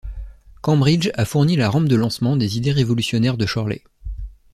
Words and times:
Cambridge 0.63 1.11
a 1.13 1.25
fourni 1.25 1.55
la 1.57 1.69
rampe 1.69 1.85
de 1.87 1.95
lancement 1.95 2.35
des 2.35 2.57
idées 2.57 2.71
révolutionnaires 2.71 3.37
de 3.37 3.45
Chorley. 3.45 3.83